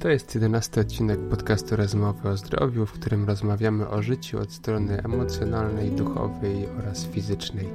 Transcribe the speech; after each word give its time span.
To 0.00 0.08
jest 0.08 0.34
jedenasty 0.34 0.80
odcinek 0.80 1.20
podcastu 1.20 1.76
Rozmowy 1.76 2.28
o 2.28 2.36
zdrowiu, 2.36 2.86
w 2.86 2.92
którym 2.92 3.24
rozmawiamy 3.26 3.88
o 3.88 4.02
życiu 4.02 4.38
od 4.38 4.52
strony 4.52 5.02
emocjonalnej, 5.04 5.90
duchowej 5.90 6.68
oraz 6.78 7.06
fizycznej. 7.06 7.68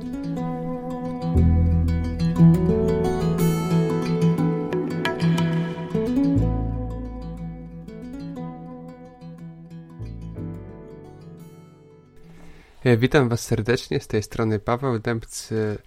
Witam 12.86 13.30
Was 13.30 13.42
serdecznie, 13.42 14.00
z 14.00 14.08
tej 14.08 14.24
strony 14.24 14.60
Paweł 14.60 15.00
Dębcy. 15.00 15.78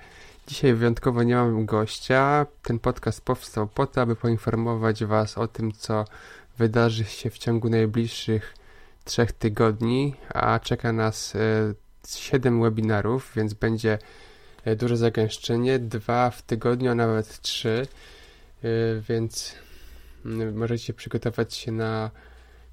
Dzisiaj 0.47 0.75
wyjątkowo 0.75 1.23
nie 1.23 1.34
mam 1.34 1.66
gościa. 1.66 2.47
Ten 2.62 2.79
podcast 2.79 3.21
powstał 3.21 3.69
po 3.69 3.87
to, 3.87 4.01
aby 4.01 4.16
poinformować 4.16 5.05
Was 5.05 5.38
o 5.38 5.48
tym, 5.48 5.73
co 5.73 6.05
wydarzy 6.59 7.05
się 7.05 7.30
w 7.30 7.38
ciągu 7.38 7.69
najbliższych 7.69 8.55
trzech 9.05 9.33
tygodni, 9.33 10.15
a 10.34 10.61
czeka 10.61 10.93
nas 10.93 11.37
e, 11.37 11.38
siedem 12.09 12.62
webinarów, 12.62 13.33
więc 13.37 13.55
będzie 13.55 13.99
e, 14.65 14.77
duże 14.77 14.96
zagęszczenie, 14.96 15.79
dwa 15.79 16.30
w 16.30 16.43
tygodniu, 16.43 16.91
a 16.91 16.95
nawet 16.95 17.41
trzy, 17.41 17.87
więc 19.09 19.55
mm, 20.24 20.57
możecie 20.57 20.95
przygotować 20.95 21.55
się 21.55 21.73
na 21.73 22.10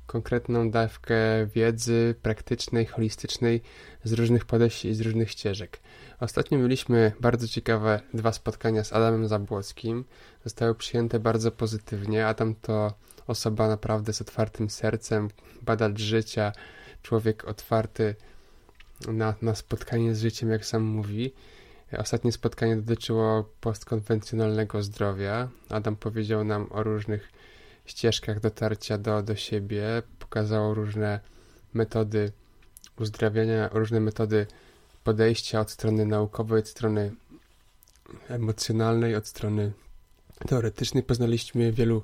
konkretną 0.07 0.71
dawkę 0.71 1.15
wiedzy 1.45 2.15
praktycznej, 2.21 2.85
holistycznej 2.85 3.61
z 4.03 4.13
różnych 4.13 4.45
podejść 4.45 4.85
i 4.85 4.93
z 4.93 5.01
różnych 5.01 5.31
ścieżek. 5.31 5.79
Ostatnio 6.19 6.57
mieliśmy 6.57 7.11
bardzo 7.19 7.47
ciekawe 7.47 8.01
dwa 8.13 8.31
spotkania 8.31 8.83
z 8.83 8.93
Adamem 8.93 9.27
Zabłockim. 9.27 10.05
Zostały 10.43 10.75
przyjęte 10.75 11.19
bardzo 11.19 11.51
pozytywnie. 11.51 12.27
Adam 12.27 12.55
to 12.55 12.93
osoba 13.27 13.67
naprawdę 13.67 14.13
z 14.13 14.21
otwartym 14.21 14.69
sercem, 14.69 15.29
badacz 15.61 15.99
życia, 15.99 16.51
człowiek 17.01 17.45
otwarty 17.45 18.15
na, 19.07 19.35
na 19.41 19.55
spotkanie 19.55 20.15
z 20.15 20.21
życiem, 20.21 20.49
jak 20.49 20.65
sam 20.65 20.83
mówi. 20.83 21.33
Ostatnie 21.97 22.31
spotkanie 22.31 22.77
dotyczyło 22.77 23.49
postkonwencjonalnego 23.61 24.83
zdrowia. 24.83 25.49
Adam 25.69 25.95
powiedział 25.95 26.43
nam 26.43 26.67
o 26.71 26.83
różnych 26.83 27.31
ścieżkach 27.85 28.39
dotarcia 28.39 28.97
do, 28.97 29.21
do 29.21 29.35
siebie, 29.35 30.03
pokazało 30.19 30.73
różne 30.73 31.19
metody 31.73 32.31
uzdrawiania, 32.99 33.69
różne 33.73 33.99
metody 33.99 34.47
podejścia 35.03 35.59
od 35.59 35.71
strony 35.71 36.05
naukowej, 36.05 36.59
od 36.59 36.67
strony 36.67 37.11
emocjonalnej, 38.29 39.15
od 39.15 39.27
strony 39.27 39.71
teoretycznej. 40.47 41.03
Poznaliśmy 41.03 41.71
wielu 41.71 42.01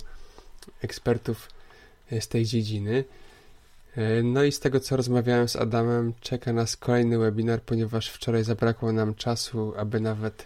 ekspertów 0.82 1.50
z 2.20 2.28
tej 2.28 2.46
dziedziny. 2.46 3.04
No 4.24 4.44
i 4.44 4.52
z 4.52 4.60
tego, 4.60 4.80
co 4.80 4.98
rozmawiałem 4.98 5.48
z 5.48 5.56
Adamem, 5.56 6.14
czeka 6.20 6.54
nas 6.54 6.78
kolejny 6.78 7.18
webinar, 7.18 7.62
ponieważ 7.62 8.10
wczoraj 8.10 8.44
zabrakło 8.44 8.92
nam 8.92 9.16
czasu, 9.16 9.74
aby 9.78 10.00
nawet 10.00 10.46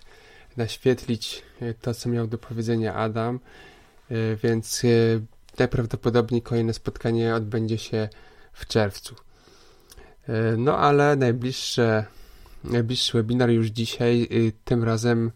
naświetlić 0.58 1.44
to, 1.82 1.94
co 1.94 2.10
miał 2.10 2.28
do 2.28 2.38
powiedzenia 2.38 2.94
Adam. 2.94 3.40
E, 4.12 4.36
więc 4.36 4.86
e, 4.86 4.88
najprawdopodobniej 5.60 6.42
kolejne 6.42 6.74
spotkanie 6.74 7.36
odbędzie 7.36 7.78
się 7.78 8.10
w 8.54 8.66
czerwcu. 8.66 9.16
E, 10.28 10.58
no 10.58 10.78
ale 10.78 11.16
najbliższe, 11.16 12.06
najbliższy 12.64 13.18
webinar 13.18 13.50
już 13.50 13.68
dzisiaj, 13.68 14.30
tym 14.64 14.84
razem 14.84 15.32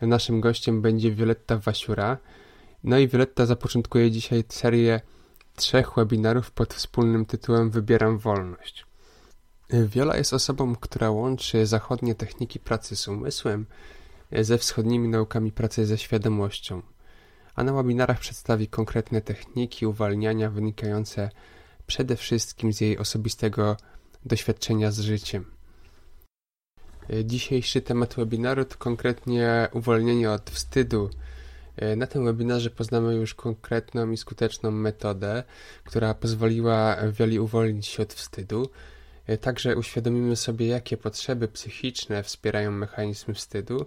naszym 0.00 0.40
gościem 0.40 0.82
będzie 0.82 1.10
Violetta 1.10 1.56
Wasiura. 1.56 2.18
No 2.84 2.98
i 2.98 3.08
Violetta 3.08 3.46
zapoczątkuje 3.46 4.10
dzisiaj 4.10 4.44
serię 4.48 5.00
trzech 5.56 5.94
webinarów 5.96 6.50
pod 6.50 6.74
wspólnym 6.74 7.26
tytułem 7.26 7.70
Wybieram 7.70 8.18
wolność. 8.18 8.86
Viola 9.86 10.16
jest 10.16 10.34
osobą, 10.34 10.76
która 10.76 11.10
łączy 11.10 11.66
zachodnie 11.66 12.14
techniki 12.14 12.60
pracy 12.60 12.96
z 12.96 13.08
umysłem 13.08 13.66
ze 14.40 14.58
wschodnimi 14.58 15.08
naukami 15.08 15.52
pracy 15.52 15.86
ze 15.86 15.98
świadomością 15.98 16.82
a 17.60 17.64
na 17.64 17.72
webinarach 17.72 18.18
przedstawi 18.18 18.68
konkretne 18.68 19.20
techniki 19.20 19.86
uwalniania 19.86 20.50
wynikające 20.50 21.30
przede 21.86 22.16
wszystkim 22.16 22.72
z 22.72 22.80
jej 22.80 22.98
osobistego 22.98 23.76
doświadczenia 24.24 24.90
z 24.90 25.00
życiem. 25.00 25.44
Dzisiejszy 27.24 27.80
temat 27.80 28.14
webinaru 28.14 28.64
to 28.64 28.76
konkretnie 28.76 29.68
uwolnienie 29.72 30.30
od 30.30 30.50
wstydu. 30.50 31.10
Na 31.96 32.06
tym 32.06 32.24
webinarze 32.24 32.70
poznamy 32.70 33.14
już 33.14 33.34
konkretną 33.34 34.10
i 34.10 34.16
skuteczną 34.16 34.70
metodę, 34.70 35.44
która 35.84 36.14
pozwoliła 36.14 36.96
wielu 37.12 37.44
uwolnić 37.44 37.86
się 37.86 38.02
od 38.02 38.12
wstydu. 38.12 38.70
Także 39.40 39.76
uświadomimy 39.76 40.36
sobie, 40.36 40.66
jakie 40.66 40.96
potrzeby 40.96 41.48
psychiczne 41.48 42.22
wspierają 42.22 42.70
mechanizm 42.70 43.34
wstydu. 43.34 43.86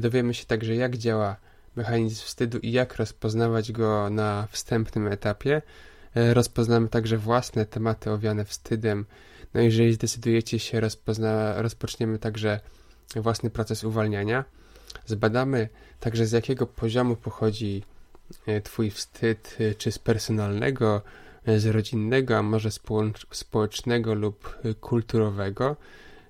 Dowiemy 0.00 0.34
się 0.34 0.44
także, 0.46 0.74
jak 0.74 0.96
działa 0.96 1.36
mechanizm 1.76 2.24
wstydu 2.24 2.58
i 2.58 2.72
jak 2.72 2.96
rozpoznawać 2.96 3.72
go 3.72 4.10
na 4.10 4.48
wstępnym 4.50 5.06
etapie. 5.06 5.62
E, 6.16 6.34
rozpoznamy 6.34 6.88
także 6.88 7.18
własne 7.18 7.66
tematy 7.66 8.10
owiane 8.10 8.44
wstydem. 8.44 9.04
No 9.54 9.60
jeżeli 9.60 9.92
zdecydujecie 9.92 10.58
się, 10.58 10.80
rozpozna, 10.80 11.62
rozpoczniemy 11.62 12.18
także 12.18 12.60
własny 13.16 13.50
proces 13.50 13.84
uwalniania. 13.84 14.44
Zbadamy 15.06 15.68
także 16.00 16.26
z 16.26 16.32
jakiego 16.32 16.66
poziomu 16.66 17.16
pochodzi 17.16 17.82
e, 18.46 18.60
Twój 18.60 18.90
wstyd, 18.90 19.56
e, 19.60 19.74
czy 19.74 19.92
z 19.92 19.98
personalnego, 19.98 21.02
z 21.56 21.66
rodzinnego, 21.66 22.36
a 22.38 22.42
może 22.42 22.70
społecznego 23.32 24.14
lub 24.14 24.58
kulturowego. 24.80 25.76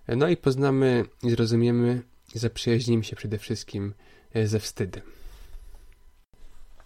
No 0.08 0.28
i 0.28 0.36
poznamy 0.36 1.04
zrozumiemy, 1.22 2.02
zaprzyjaźnimy 2.34 3.04
się 3.04 3.16
przede 3.16 3.38
wszystkim 3.38 3.94
ze 4.44 4.60
wstydem. 4.60 5.21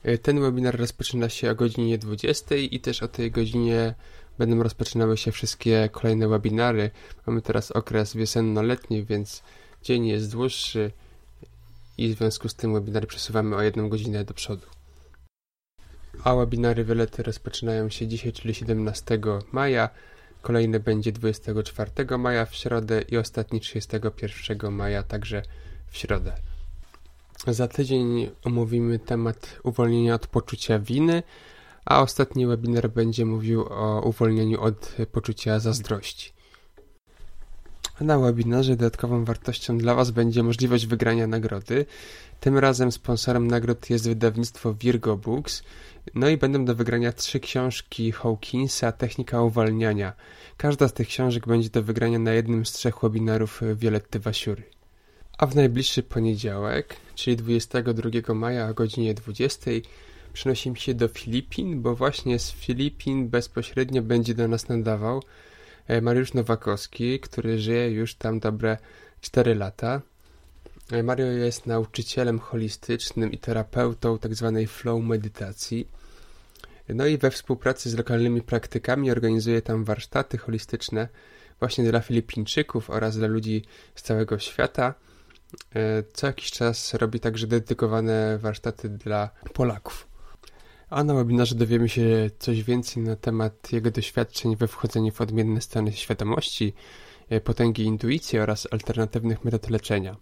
E, 0.07 0.19
ten 0.19 0.41
webinar 0.41 0.77
rozpoczyna 0.77 1.29
się 1.29 1.51
o 1.51 1.55
godzinie 1.55 1.99
20 1.99 2.55
i 2.55 2.81
też 2.81 3.03
o 3.03 3.09
tej 3.09 3.31
godzinie 3.31 3.95
będą 4.39 4.63
rozpoczynały 4.63 5.17
się 5.17 5.33
wszystkie 5.33 5.89
kolejne 5.93 6.29
webinary. 6.29 6.91
Mamy 7.27 7.43
teraz 7.43 7.71
okres 7.71 8.17
wiosenno-letni, 8.17 9.05
więc 9.05 9.43
dzień 9.83 10.07
jest 10.07 10.33
dłuższy 10.33 10.93
i 11.99 12.15
w 12.15 12.19
związku 12.19 12.49
z 12.49 12.55
tym 12.55 12.75
webinary 12.75 13.07
przesuwamy 13.07 13.57
o 13.57 13.63
jedną 13.63 13.89
godzinę 13.89 14.25
do 14.25 14.35
przodu. 14.35 14.67
A 16.25 16.35
webinary 16.35 16.85
Wiolety 16.85 17.23
rozpoczynają 17.23 17.91
się 17.91 18.07
dzisiaj, 18.07 18.33
czyli 18.33 18.55
17 18.55 19.21
maja. 19.53 19.89
Kolejny 20.43 20.81
będzie 20.81 21.13
24 21.13 22.19
maja 22.19 22.47
w 22.47 22.55
środę 22.55 23.03
i 23.03 23.17
ostatni 23.17 23.61
31 23.61 24.73
maja 24.73 25.03
także 25.03 25.43
w 25.91 25.97
środę. 25.97 26.33
Za 27.47 27.69
tydzień 27.69 28.31
omówimy 28.45 28.99
temat 28.99 29.59
uwolnienia 29.63 30.15
od 30.15 30.27
poczucia 30.27 30.79
winy, 30.79 31.23
a 31.85 32.03
ostatni 32.03 32.47
webinar 32.47 32.91
będzie 32.91 33.25
mówił 33.25 33.65
o 33.71 34.03
uwolnieniu 34.05 34.61
od 34.61 34.97
poczucia 35.13 35.61
zazdrości. 35.61 36.33
Na 38.01 38.19
webinarze 38.19 38.77
dodatkową 38.77 39.25
wartością 39.25 39.79
dla 39.79 39.95
Was 39.95 40.11
będzie 40.11 40.43
możliwość 40.43 40.87
wygrania 40.87 41.27
nagrody. 41.27 41.87
Tym 42.41 42.59
razem 42.59 42.93
sponsorem 42.93 43.47
nagród 43.47 43.91
jest 43.91 44.09
wydawnictwo 44.09 44.75
Virgo 44.75 45.17
Books. 45.17 45.63
No 46.15 46.29
i 46.29 46.37
będą 46.37 46.65
do 46.65 46.75
wygrania 46.75 47.13
trzy 47.13 47.41
książki 47.41 48.13
Hawkinsa 48.13 48.93
Technika 48.93 49.43
uwalniania. 49.43 50.13
Każda 50.57 50.89
z 50.89 50.93
tych 50.93 51.09
książek 51.09 51.47
będzie 51.47 51.71
do 51.71 51.83
wygrania 51.83 52.19
na 52.19 52.33
jednym 52.33 52.67
z 52.67 52.73
trzech 52.73 53.01
webinarów 53.03 53.61
Violetty 53.77 54.21
Wasiury. 54.21 54.76
A 55.39 55.47
w 55.47 55.55
najbliższy 55.55 56.03
poniedziałek, 56.03 56.97
czyli 57.15 57.37
22 57.37 58.35
maja 58.35 58.69
o 58.69 58.75
godzinie 58.75 59.15
20, 59.15 59.71
przenosimy 60.33 60.77
się 60.77 60.95
do 60.95 61.09
Filipin, 61.09 61.83
bo 61.83 61.95
właśnie 61.95 62.39
z 62.39 62.53
Filipin 62.53 63.29
bezpośrednio 63.29 64.03
będzie 64.03 64.35
do 64.35 64.49
nas 64.49 64.69
nadawał 64.69 65.23
e, 65.87 66.01
Mariusz 66.01 66.35
Nowakowski, 66.35 67.21
który 67.21 67.59
żyje 67.59 67.91
już 67.91 68.15
tam 68.15 68.41
dobre 68.41 68.79
4 69.21 69.55
lata. 69.55 70.03
E, 70.93 71.03
Mario 71.03 71.27
jest 71.27 71.67
nauczycielem 71.67 72.39
holistycznym 72.39 73.33
i 73.33 73.39
terapeutą 73.39 74.19
tzw. 74.19 74.53
Tak 74.61 74.71
flow 74.71 75.03
medytacji. 75.03 75.89
No 76.89 77.07
i 77.07 77.19
we 77.19 77.31
współpracy 77.31 77.91
z 77.91 77.95
lokalnymi 77.95 78.43
praktykami 78.43 79.11
organizuje 79.11 79.63
tam 79.63 79.85
warsztaty 79.85 80.39
holistyczne 80.39 81.09
właśnie 81.59 81.85
dla 81.85 82.01
Filipińczyków 82.01 82.91
oraz 82.91 83.17
dla 83.17 83.29
ludzi 83.29 83.65
z 83.95 84.03
całego 84.03 84.39
świata. 84.39 84.95
E, 85.77 86.03
co 86.13 86.27
jakiś 86.27 86.51
czas 86.51 86.95
robi 86.95 87.21
także 87.21 87.47
dedykowane 87.47 88.39
warsztaty 88.39 88.89
dla 88.89 89.31
Polaków. 89.53 90.07
A 90.91 91.05
na 91.05 91.15
webinarze 91.15 91.55
dowiemy 91.55 91.89
się 91.89 92.31
coś 92.39 92.63
więcej 92.63 93.03
na 93.03 93.17
temat 93.17 93.73
jego 93.73 93.91
doświadczeń 93.91 94.57
we 94.57 94.69
wchodzeniu 94.69 95.13
w 95.13 95.21
odmienne 95.21 95.61
stany 95.61 95.93
świadomości, 95.93 96.75
e, 97.29 97.41
potęgi 97.41 97.83
intuicji 97.85 98.39
oraz 98.39 98.69
alternatywnych 98.71 99.45
metod 99.45 99.71
leczenia. 99.71 100.17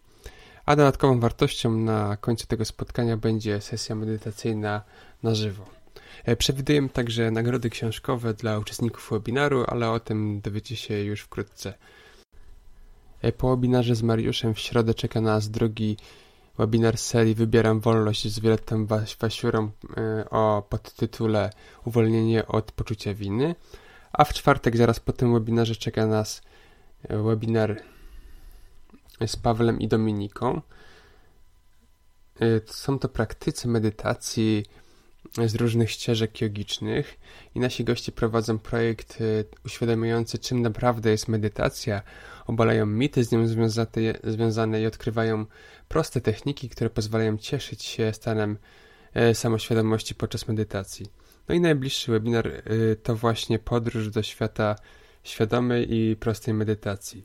a 0.67 0.77
dodatkową 0.77 1.21
wartością 1.21 1.77
na 1.77 2.17
końcu 2.17 2.47
tego 2.47 2.65
spotkania 2.65 3.17
będzie 3.17 3.61
sesja 3.61 3.95
medytacyjna 3.95 4.83
na 5.23 5.35
żywo. 5.35 5.65
E, 6.25 6.37
przewidujemy 6.37 6.89
także 6.89 7.31
nagrody 7.31 7.71
książkowe 7.71 8.35
dla 8.35 8.59
uczestników 8.59 9.11
webinaru, 9.11 9.65
ale 9.67 9.91
o 9.91 10.01
tym 10.01 10.41
dowiecie 10.41 10.77
się 10.77 11.03
już 11.03 11.21
wkrótce. 11.21 11.75
E, 13.25 13.33
po 13.33 13.51
webinarze 13.51 13.95
z 13.95 14.03
Mariuszem 14.03 14.55
w 14.55 14.59
środę 14.59 14.95
czeka 14.95 15.21
nas 15.21 15.51
drugi 15.51 15.97
webinar 16.59 16.99
serii 16.99 17.35
Wybieram 17.35 17.81
wolność 17.81 18.29
z 18.29 18.41
Violettą 18.41 18.87
Wasiurą 19.21 19.71
e, 19.97 20.31
o 20.31 20.63
podtytule 20.69 21.51
Uwolnienie 21.85 22.47
od 22.47 22.73
poczucia 22.73 23.15
winy. 23.15 23.55
A 24.13 24.25
w 24.25 24.35
czwartek, 24.35 24.77
zaraz 24.77 25.01
po 25.01 25.13
tym 25.13 25.33
webinarze, 25.33 25.77
czeka 25.77 26.07
nas 26.07 26.43
webinar 27.11 27.83
z 29.27 29.37
Pawłem 29.37 29.81
i 29.81 29.89
Dominiką. 29.89 30.61
Są 32.67 32.99
to 32.99 33.09
praktycy 33.09 33.69
medytacji, 33.69 34.67
z 35.47 35.55
różnych 35.55 35.91
ścieżek 35.91 36.41
jogicznych 36.41 37.19
i 37.55 37.61
nasi 37.61 37.85
goście 37.85 38.13
prowadzą 38.13 38.59
projekt 38.59 39.21
y, 39.21 39.45
uświadamiający, 39.65 40.39
czym 40.39 40.63
naprawdę 40.63 41.11
jest 41.11 41.29
medytacja, 41.29 42.03
obalają 42.47 42.87
mity 42.87 43.25
z 43.25 43.33
nią 43.33 43.47
związane, 43.47 44.15
związane 44.25 44.83
i 44.83 44.87
odkrywają 44.87 45.47
proste 45.89 46.21
techniki, 46.21 46.69
które 46.69 46.91
pozwalają 46.91 47.39
cieszyć 47.39 47.85
się 47.85 48.13
stanem 48.13 48.59
y, 49.31 49.35
samoświadomości 49.35 50.15
podczas 50.15 50.49
medytacji. 50.49 51.07
No 51.49 51.55
i 51.55 51.61
najbliższy 51.61 52.13
webinar 52.13 52.47
y, 52.47 52.97
to 53.03 53.17
właśnie 53.17 53.59
podróż 53.59 54.11
do 54.11 54.23
świata 54.23 54.77
świadomej 55.25 55.95
i 55.95 56.17
prostej 56.17 56.55
medytacji. 56.55 57.25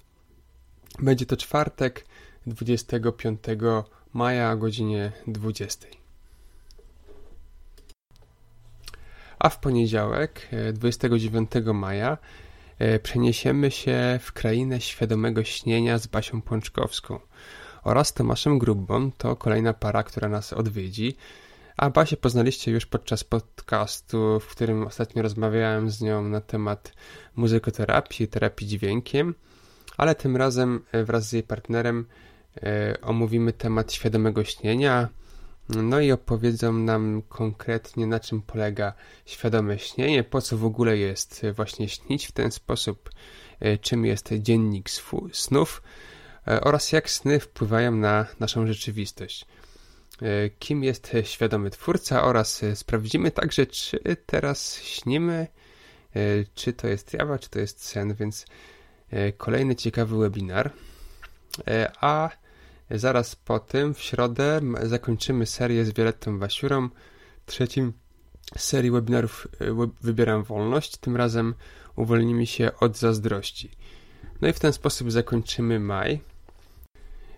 Będzie 0.99 1.25
to 1.25 1.37
czwartek 1.37 2.05
25 2.47 3.39
maja 4.13 4.51
o 4.51 4.57
godzinie 4.57 5.11
20. 5.27 5.98
a 9.39 9.49
w 9.49 9.59
poniedziałek, 9.59 10.49
29 10.73 11.51
e, 11.55 11.73
maja, 11.73 12.17
e, 12.79 12.99
przeniesiemy 12.99 13.71
się 13.71 14.19
w 14.21 14.31
krainę 14.33 14.81
świadomego 14.81 15.43
śnienia 15.43 15.97
z 15.97 16.07
Basią 16.07 16.41
Pączkowską. 16.41 17.19
Oraz 17.83 18.13
Tomaszem 18.13 18.59
Grubbą, 18.59 19.11
to 19.11 19.35
kolejna 19.35 19.73
para, 19.73 20.03
która 20.03 20.29
nas 20.29 20.53
odwiedzi. 20.53 21.15
A 21.77 21.89
Basię 21.89 22.17
poznaliście 22.17 22.71
już 22.71 22.85
podczas 22.85 23.23
podcastu, 23.23 24.39
w 24.39 24.47
którym 24.47 24.87
ostatnio 24.87 25.21
rozmawiałem 25.21 25.89
z 25.89 26.01
nią 26.01 26.23
na 26.23 26.41
temat 26.41 26.93
muzykoterapii, 27.35 28.27
terapii 28.27 28.67
dźwiękiem, 28.67 29.35
ale 29.97 30.15
tym 30.15 30.37
razem 30.37 30.81
e, 30.91 31.03
wraz 31.03 31.29
z 31.29 31.33
jej 31.33 31.43
partnerem 31.43 32.05
omówimy 33.01 33.53
temat 33.53 33.93
świadomego 33.93 34.43
śnienia, 34.43 35.09
no 35.69 35.99
i 35.99 36.11
opowiedzą 36.11 36.73
nam 36.73 37.21
konkretnie 37.29 38.07
na 38.07 38.19
czym 38.19 38.41
polega 38.41 38.93
świadome 39.25 39.79
śnienie, 39.79 40.23
po 40.23 40.41
co 40.41 40.57
w 40.57 40.65
ogóle 40.65 40.97
jest 40.97 41.45
właśnie 41.55 41.89
śnić 41.89 42.27
w 42.27 42.31
ten 42.31 42.51
sposób, 42.51 43.09
e, 43.59 43.77
czym 43.77 44.05
jest 44.05 44.29
dziennik 44.33 44.89
snów 45.33 45.81
e, 46.47 46.61
oraz 46.61 46.91
jak 46.91 47.09
sny 47.09 47.39
wpływają 47.39 47.91
na 47.91 48.25
naszą 48.39 48.67
rzeczywistość. 48.67 49.45
E, 50.21 50.49
kim 50.49 50.83
jest 50.83 51.11
świadomy 51.23 51.69
twórca 51.69 52.23
oraz 52.23 52.61
sprawdzimy 52.75 53.31
także, 53.31 53.65
czy 53.65 53.99
teraz 54.25 54.81
śnimy, 54.81 55.47
czy 56.55 56.73
to 56.73 56.87
jest 56.87 57.13
jawa, 57.13 57.39
czy 57.39 57.49
to 57.49 57.59
jest 57.59 57.85
sen, 57.85 58.13
więc 58.13 58.45
kolejny 59.37 59.75
ciekawy 59.75 60.17
webinar. 60.17 60.71
A 62.01 62.29
Zaraz 62.91 63.35
po 63.35 63.59
tym, 63.59 63.93
w 63.93 63.99
środę, 63.99 64.61
zakończymy 64.83 65.45
serię 65.45 65.85
z 65.85 65.93
Violettą 65.93 66.39
Wasiurą, 66.39 66.89
trzecim 67.45 67.93
serii 68.57 68.91
webinarów 68.91 69.47
e, 69.61 69.89
Wybieram 70.01 70.43
Wolność. 70.43 70.97
Tym 70.97 71.15
razem 71.15 71.53
uwolnimy 71.95 72.45
się 72.45 72.71
od 72.79 72.97
zazdrości. 72.97 73.71
No 74.41 74.47
i 74.47 74.53
w 74.53 74.59
ten 74.59 74.73
sposób 74.73 75.11
zakończymy 75.11 75.79
maj. 75.79 76.19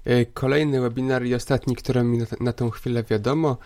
E, 0.06 0.26
kolejny 0.26 0.82
webinar 0.82 1.26
i 1.26 1.36
ostatni, 1.36 1.76
który 1.76 2.04
mi 2.04 2.20
na, 2.40 2.54
tą 2.54 2.70
chwilę 2.70 3.04
wiadomo, 3.04 3.58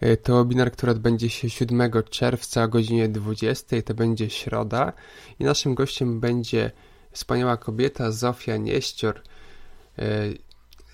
e, 0.00 0.16
to 0.16 0.44
webinar, 0.44 0.72
który 0.72 0.92
odbędzie 0.92 1.28
się 1.30 1.50
7 1.50 1.92
czerwca 2.10 2.62
o 2.62 2.68
godzinie 2.68 3.08
20. 3.08 3.82
To 3.82 3.94
będzie 3.94 4.30
środa 4.30 4.92
i 5.38 5.44
naszym 5.44 5.74
gościem 5.74 6.20
będzie 6.20 6.70
wspaniała 7.12 7.56
kobieta 7.56 8.10
Zofia 8.10 8.56
Nieścior. 8.56 9.22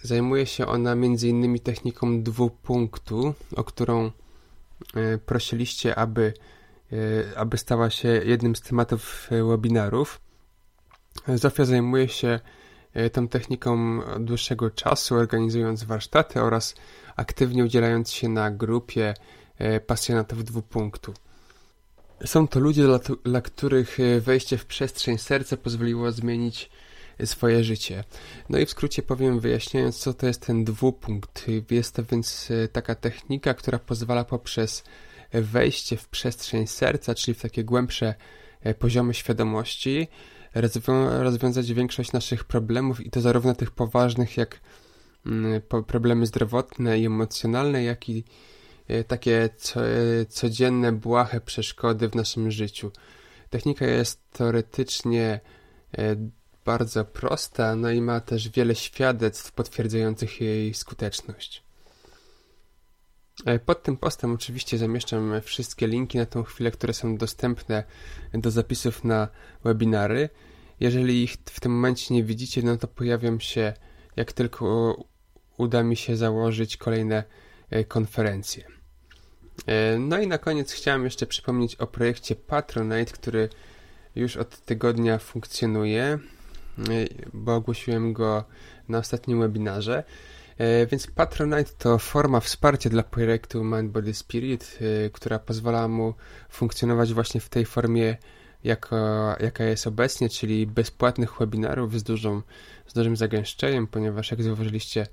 Zajmuje 0.02 0.46
się 0.46 0.66
ona 0.66 0.92
m.in. 0.92 1.58
techniką 1.58 2.22
dwupunktu, 2.22 3.34
o 3.56 3.64
którą 3.64 4.10
e, 4.94 5.18
prosiliście, 5.18 5.94
aby, 5.94 6.34
e, 6.92 7.38
aby 7.38 7.58
stała 7.58 7.90
się 7.90 8.08
jednym 8.08 8.56
z 8.56 8.60
tematów 8.60 9.28
e, 9.30 9.44
webinarów. 9.44 10.20
Zofia 11.34 11.64
zajmuje 11.64 12.08
się 12.08 12.40
tą 13.12 13.28
techniką 13.28 14.00
od 14.04 14.24
dłuższego 14.24 14.70
czasu, 14.70 15.14
organizując 15.14 15.84
warsztaty 15.84 16.42
oraz 16.42 16.74
aktywnie 17.16 17.64
udzielając 17.64 18.10
się 18.10 18.28
na 18.28 18.50
grupie 18.50 19.14
pasjonatów 19.86 20.44
dwupunktu. 20.44 21.14
Są 22.24 22.48
to 22.48 22.60
ludzie, 22.60 22.82
dla, 22.82 23.00
dla 23.24 23.40
których 23.40 23.98
wejście 24.20 24.58
w 24.58 24.66
przestrzeń 24.66 25.18
serca 25.18 25.56
pozwoliło 25.56 26.12
zmienić 26.12 26.70
swoje 27.24 27.64
życie. 27.64 28.04
No 28.48 28.58
i 28.58 28.66
w 28.66 28.70
skrócie 28.70 29.02
powiem, 29.02 29.40
wyjaśniając, 29.40 29.98
co 29.98 30.14
to 30.14 30.26
jest 30.26 30.46
ten 30.46 30.64
dwupunkt. 30.64 31.46
Jest 31.70 31.94
to 31.94 32.04
więc 32.04 32.48
e, 32.50 32.68
taka 32.68 32.94
technika, 32.94 33.54
która 33.54 33.78
pozwala 33.78 34.24
poprzez 34.24 34.84
wejście 35.32 35.96
w 35.96 36.08
przestrzeń 36.08 36.66
serca, 36.66 37.14
czyli 37.14 37.34
w 37.34 37.42
takie 37.42 37.64
głębsze 37.64 38.14
e, 38.60 38.74
poziomy 38.74 39.14
świadomości, 39.14 40.08
rozwiązać 41.20 41.72
większość 41.72 42.12
naszych 42.12 42.44
problemów 42.44 43.06
i 43.06 43.10
to 43.10 43.20
zarówno 43.20 43.54
tych 43.54 43.70
poważnych, 43.70 44.36
jak 44.36 44.60
mm, 45.26 45.62
problemy 45.86 46.26
zdrowotne 46.26 46.98
i 46.98 47.06
emocjonalne, 47.06 47.84
jak 47.84 48.08
i 48.08 48.24
e, 48.88 49.04
takie 49.04 49.48
codzienne, 50.28 50.92
błahe 50.92 51.40
przeszkody 51.40 52.08
w 52.08 52.14
naszym 52.14 52.50
życiu. 52.50 52.90
Technika 53.50 53.86
jest 53.86 54.30
teoretycznie 54.32 55.40
bardzo 56.70 57.04
prosta, 57.04 57.76
no 57.76 57.90
i 57.90 58.00
ma 58.00 58.20
też 58.20 58.48
wiele 58.48 58.74
świadectw 58.74 59.52
potwierdzających 59.52 60.40
jej 60.40 60.74
skuteczność. 60.74 61.62
E, 63.46 63.58
pod 63.58 63.82
tym 63.82 63.96
postem 63.96 64.34
oczywiście 64.34 64.78
zamieszczam 64.78 65.40
wszystkie 65.42 65.86
linki 65.86 66.18
na 66.18 66.26
tą 66.26 66.42
chwilę, 66.42 66.70
które 66.70 66.92
są 66.92 67.16
dostępne 67.16 67.84
do 68.32 68.50
zapisów 68.50 69.04
na 69.04 69.28
webinary. 69.64 70.28
Jeżeli 70.80 71.22
ich 71.22 71.32
w 71.32 71.60
tym 71.60 71.72
momencie 71.72 72.14
nie 72.14 72.24
widzicie, 72.24 72.62
no 72.62 72.76
to 72.76 72.88
pojawią 72.88 73.38
się, 73.38 73.72
jak 74.16 74.32
tylko 74.32 74.96
uda 75.56 75.82
mi 75.82 75.96
się 75.96 76.16
założyć 76.16 76.76
kolejne 76.76 77.24
e, 77.70 77.84
konferencje. 77.84 78.64
E, 79.66 79.98
no 79.98 80.18
i 80.18 80.26
na 80.26 80.38
koniec 80.38 80.72
chciałem 80.72 81.04
jeszcze 81.04 81.26
przypomnieć 81.26 81.76
o 81.76 81.86
projekcie 81.86 82.36
Patronite, 82.36 83.12
który 83.12 83.48
już 84.16 84.36
od 84.36 84.60
tygodnia 84.60 85.18
funkcjonuje 85.18 86.18
bo 87.32 87.54
ogłosiłem 87.54 88.12
go 88.12 88.44
na 88.88 88.98
ostatnim 88.98 89.40
webinarze. 89.40 90.04
E, 90.60 90.86
więc 90.86 91.06
Patronite 91.06 91.70
to 91.78 91.98
forma 91.98 92.40
wsparcia 92.40 92.90
dla 92.90 93.02
projektu 93.02 93.64
Mind 93.64 93.92
Body 93.92 94.14
Spirit, 94.14 94.78
e, 94.80 95.10
która 95.10 95.38
pozwala 95.38 95.88
mu 95.88 96.14
funkcjonować 96.50 97.14
właśnie 97.14 97.40
w 97.40 97.48
tej 97.48 97.64
formie, 97.64 98.16
jako, 98.64 98.96
jaka 99.40 99.64
jest 99.64 99.86
obecnie, 99.86 100.28
czyli 100.28 100.66
bezpłatnych 100.66 101.38
webinarów 101.38 102.00
z, 102.00 102.02
dużą, 102.02 102.42
z 102.86 102.92
dużym 102.92 103.16
zagęszczeniem, 103.16 103.86
ponieważ 103.86 104.30
jak 104.30 104.42
zauważyliście, 104.42 105.06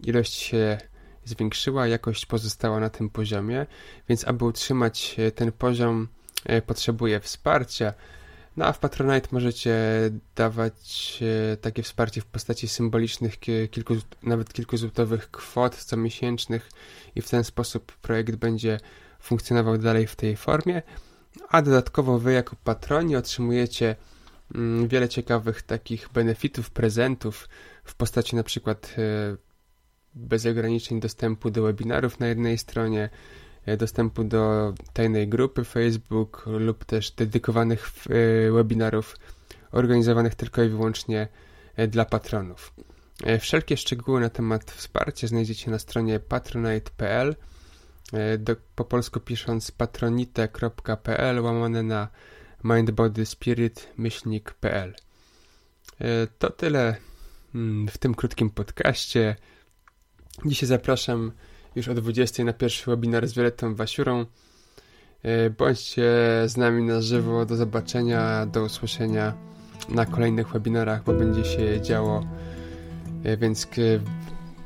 ilość 0.00 0.32
się 0.32 0.78
zwiększyła, 1.24 1.86
jakość 1.86 2.26
pozostała 2.26 2.80
na 2.80 2.90
tym 2.90 3.10
poziomie, 3.10 3.66
więc 4.08 4.24
aby 4.24 4.44
utrzymać 4.44 5.16
ten 5.34 5.52
poziom, 5.52 6.08
e, 6.44 6.62
potrzebuje 6.62 7.20
wsparcia. 7.20 7.94
No 8.56 8.66
a 8.66 8.72
w 8.72 8.78
Patronite 8.78 9.28
możecie 9.32 9.74
dawać 10.36 11.18
e, 11.52 11.56
takie 11.56 11.82
wsparcie 11.82 12.20
w 12.20 12.26
postaci 12.26 12.68
symbolicznych, 12.68 13.38
kilku, 13.70 13.94
nawet 14.22 14.52
kilkuzłotowych 14.52 15.30
kwot 15.30 15.76
comiesięcznych 15.76 16.68
i 17.14 17.22
w 17.22 17.30
ten 17.30 17.44
sposób 17.44 17.92
projekt 17.92 18.36
będzie 18.36 18.80
funkcjonował 19.20 19.78
dalej 19.78 20.06
w 20.06 20.16
tej 20.16 20.36
formie. 20.36 20.82
A 21.48 21.62
dodatkowo 21.62 22.18
wy 22.18 22.32
jako 22.32 22.56
patroni 22.64 23.16
otrzymujecie 23.16 23.96
mm, 24.54 24.88
wiele 24.88 25.08
ciekawych 25.08 25.62
takich 25.62 26.08
benefitów, 26.12 26.70
prezentów 26.70 27.48
w 27.84 27.94
postaci 27.94 28.36
na 28.36 28.42
przykład 28.42 28.94
e, 28.98 29.36
bez 30.14 30.46
ograniczeń 30.46 31.00
dostępu 31.00 31.50
do 31.50 31.62
webinarów 31.62 32.20
na 32.20 32.26
jednej 32.26 32.58
stronie, 32.58 33.10
dostępu 33.78 34.24
do 34.24 34.74
tajnej 34.92 35.28
grupy 35.28 35.64
Facebook 35.64 36.44
lub 36.46 36.84
też 36.84 37.10
dedykowanych 37.10 37.88
e, 37.88 37.90
webinarów 38.52 39.16
organizowanych 39.72 40.34
tylko 40.34 40.62
i 40.62 40.68
wyłącznie 40.68 41.28
e, 41.76 41.88
dla 41.88 42.04
patronów. 42.04 42.74
E, 43.24 43.38
wszelkie 43.38 43.76
szczegóły 43.76 44.20
na 44.20 44.30
temat 44.30 44.70
wsparcia 44.70 45.26
znajdziecie 45.26 45.70
na 45.70 45.78
stronie 45.78 46.20
patronite.pl 46.20 47.36
po 48.74 48.84
polsku 48.84 49.20
pisząc 49.20 49.70
patronite.pl 49.70 51.40
łamane 51.40 51.82
na 51.82 52.08
mindbodyspirit-pl 52.64 54.94
To 56.38 56.50
tyle 56.50 56.96
mm, 57.54 57.88
w 57.88 57.98
tym 57.98 58.14
krótkim 58.14 58.50
podcaście. 58.50 59.36
Dzisiaj 60.44 60.68
zapraszam 60.68 61.32
już 61.76 61.88
o 61.88 61.94
20 61.94 62.44
na 62.44 62.52
pierwszy 62.52 62.90
webinar 62.90 63.26
z 63.26 63.34
Violettą 63.34 63.74
Wasiurą. 63.74 64.26
E, 65.22 65.50
bądźcie 65.50 66.12
z 66.46 66.56
nami 66.56 66.82
na 66.82 67.00
żywo. 67.00 67.46
Do 67.46 67.56
zobaczenia, 67.56 68.46
do 68.46 68.62
usłyszenia 68.62 69.34
na 69.88 70.06
kolejnych 70.06 70.52
webinarach, 70.52 71.04
bo 71.04 71.12
będzie 71.12 71.44
się 71.44 71.80
działo. 71.80 72.26
E, 73.24 73.36
więc 73.36 73.66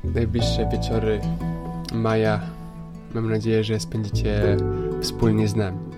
najbliższe 0.03 0.69
wieczory 0.71 1.21
maja 1.93 2.41
mam 3.13 3.31
nadzieję, 3.31 3.63
że 3.63 3.79
spędzicie 3.79 4.57
wspólnie 5.01 5.47
z 5.47 5.55
nami. 5.55 5.88